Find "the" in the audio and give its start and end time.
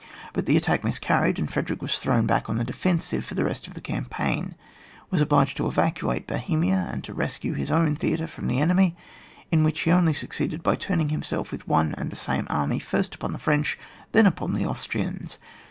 0.47-0.57, 2.57-2.63, 3.35-3.45, 3.75-3.81, 8.47-8.57, 12.09-12.15, 13.31-13.37, 14.55-14.65